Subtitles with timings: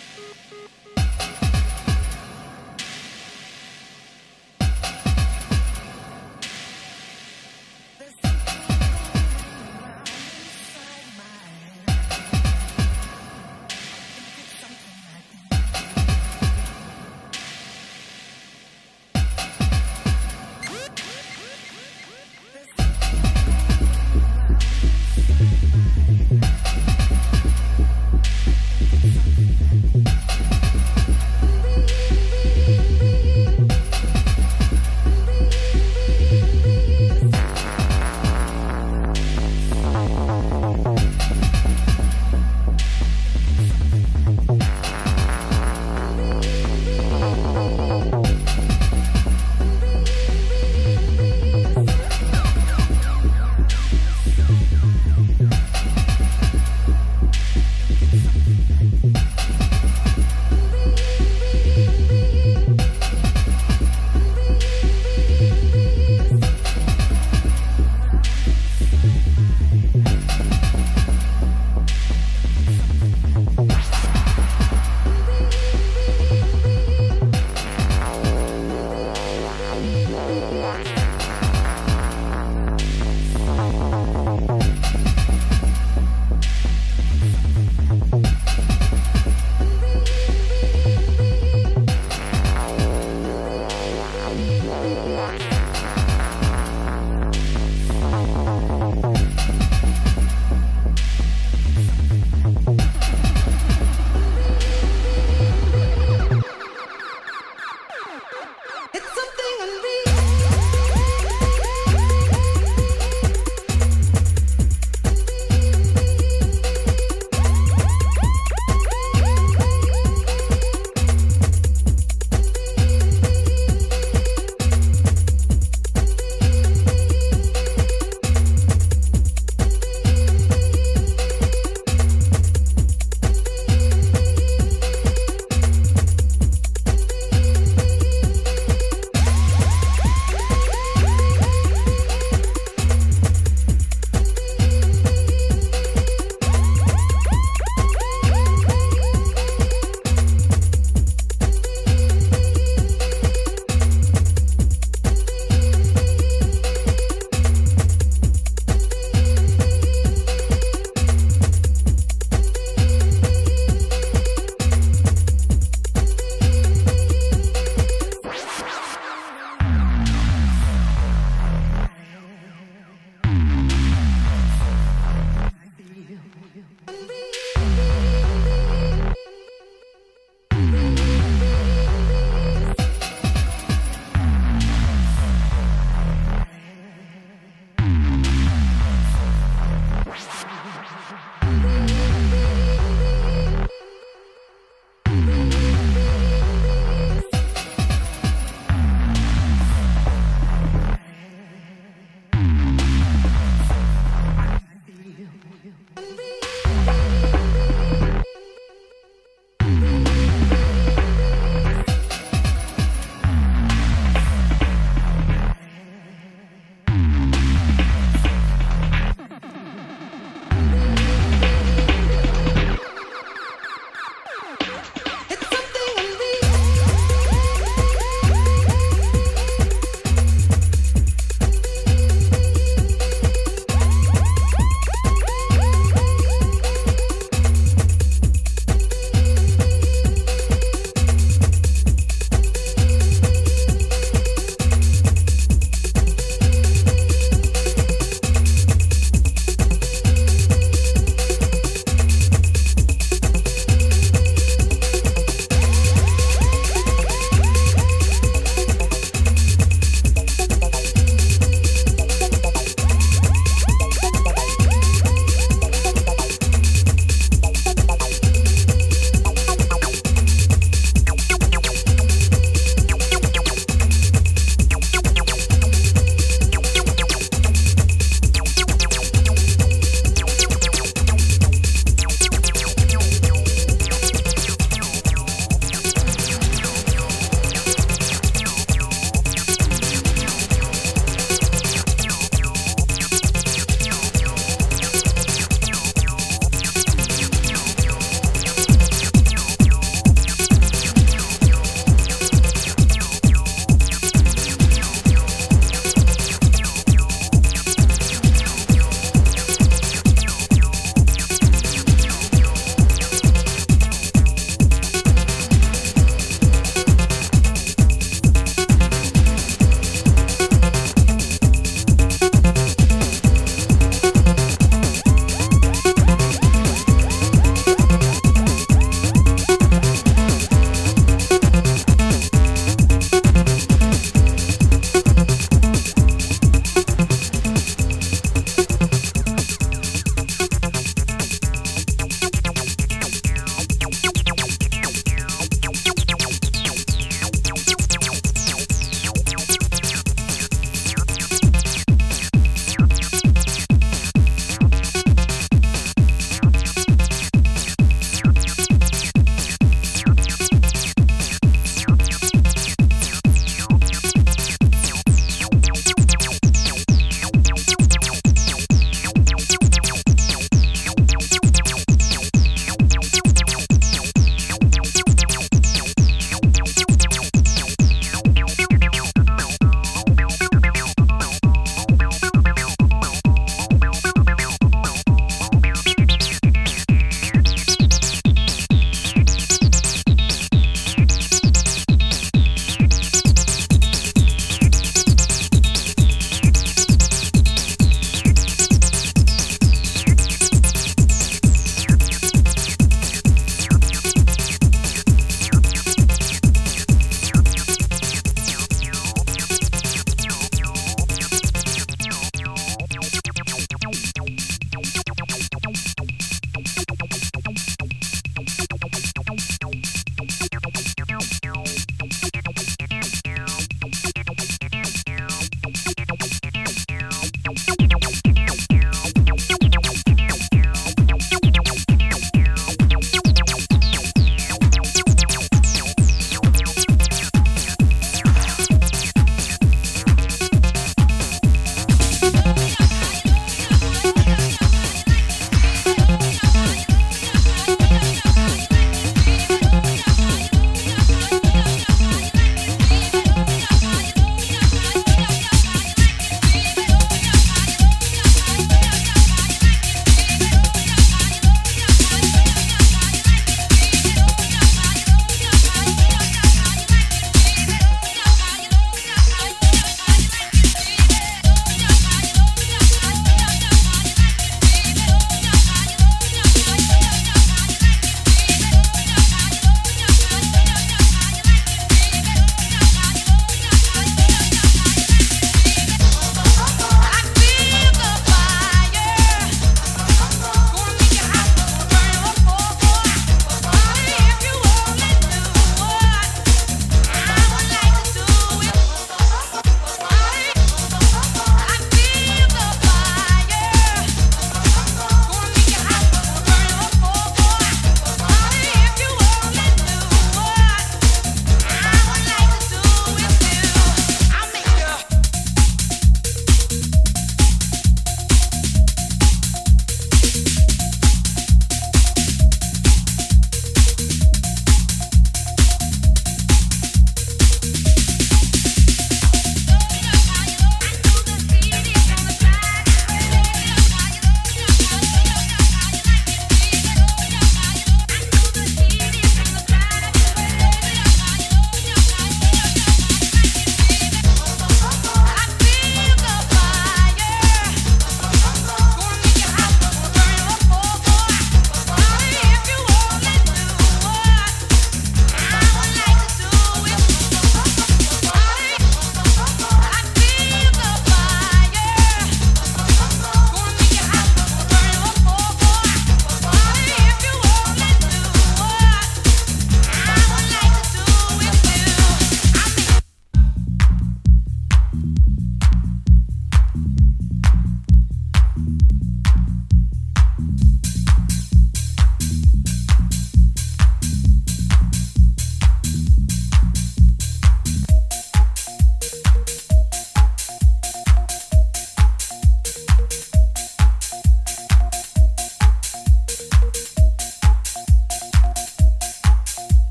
[0.00, 0.22] フ
[0.54, 0.99] フフ。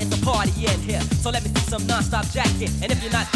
[0.00, 1.00] It's a party in here.
[1.22, 2.70] So let me see some non-stop jacket.
[2.82, 3.26] And if you're not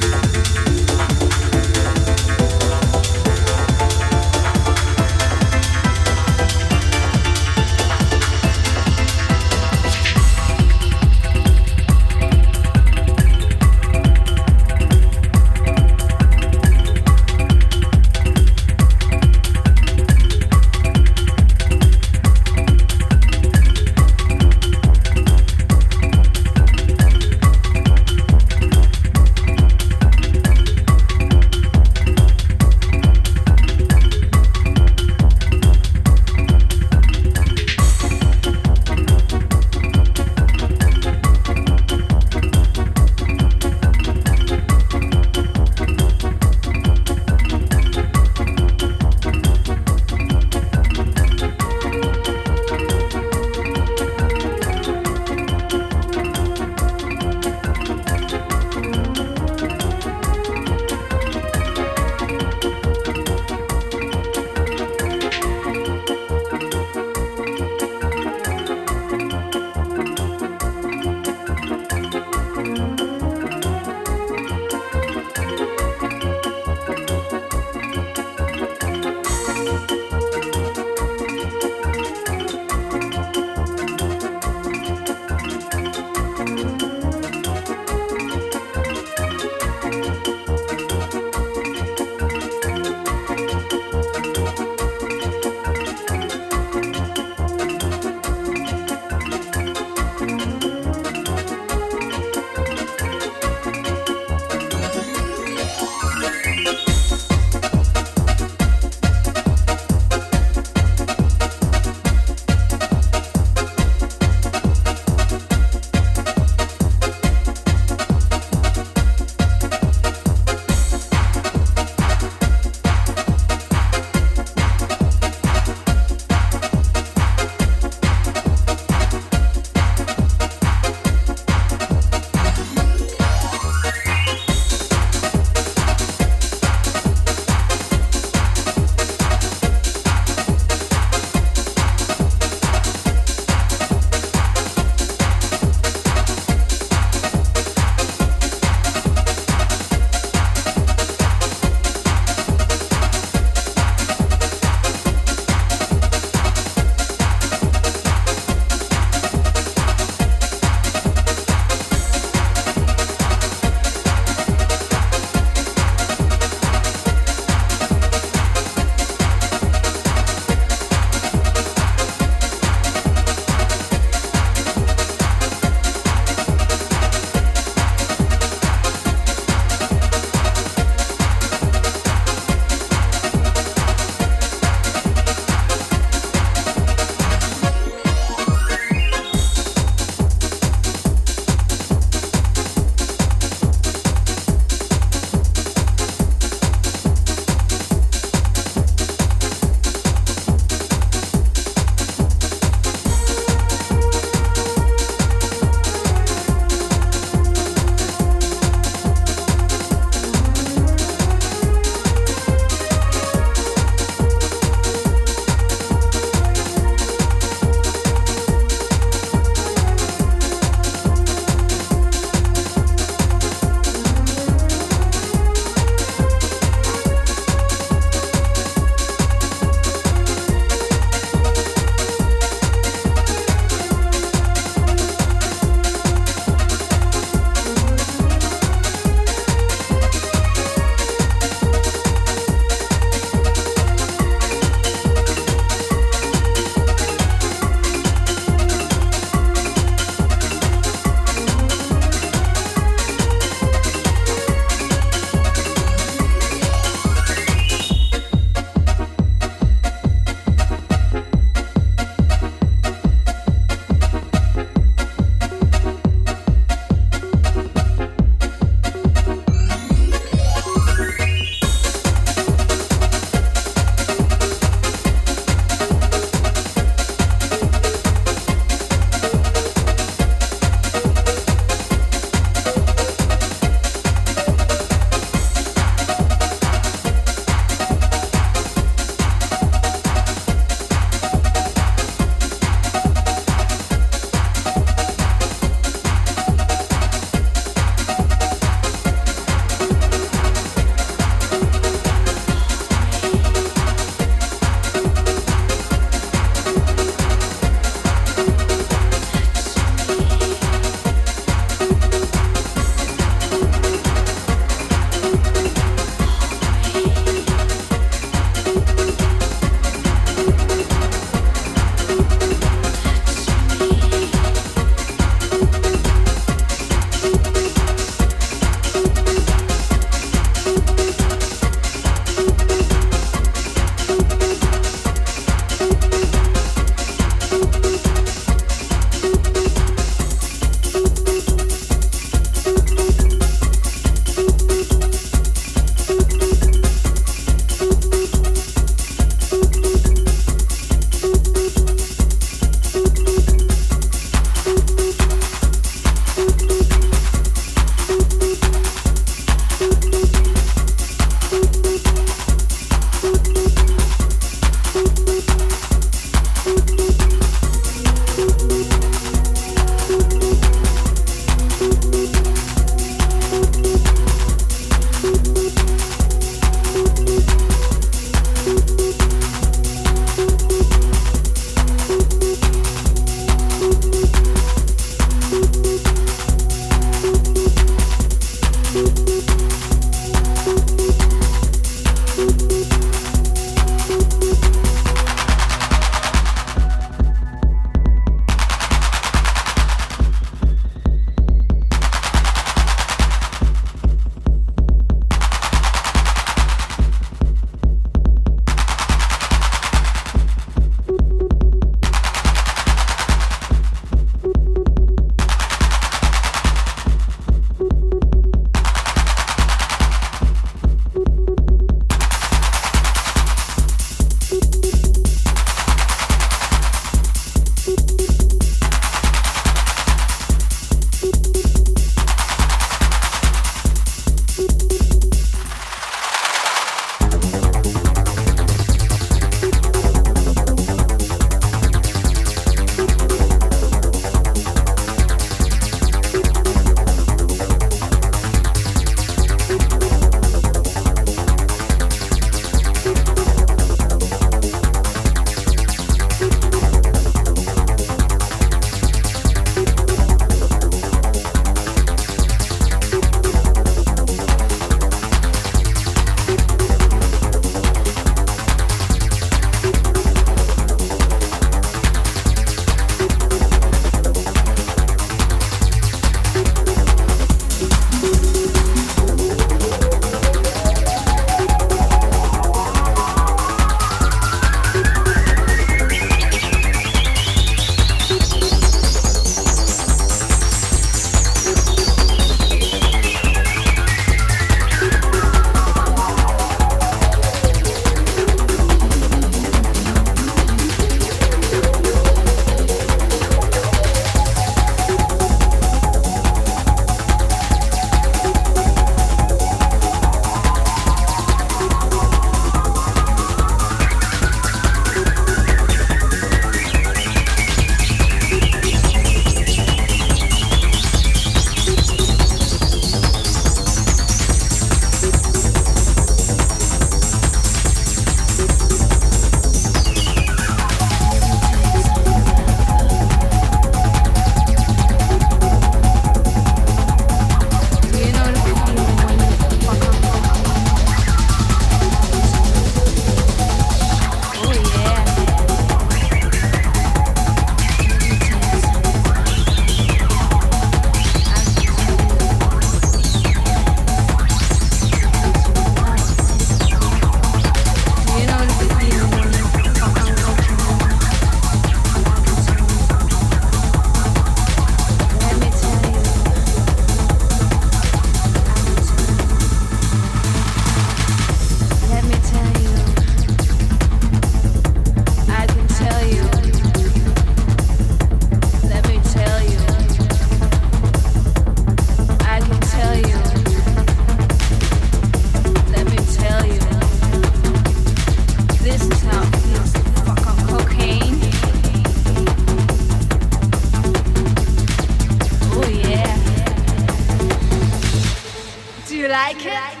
[599.41, 600.00] like it?